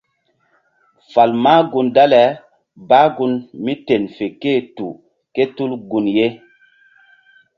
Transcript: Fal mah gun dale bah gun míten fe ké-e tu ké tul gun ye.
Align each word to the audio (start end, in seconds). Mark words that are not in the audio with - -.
Fal 1.11 1.31
mah 1.43 1.61
gun 1.71 1.87
dale 1.95 2.21
bah 2.89 3.07
gun 3.15 3.33
míten 3.63 4.03
fe 4.15 4.25
ké-e 4.41 4.61
tu 4.75 4.87
ké 5.33 5.43
tul 5.55 5.71
gun 5.89 6.05
ye. 6.17 6.27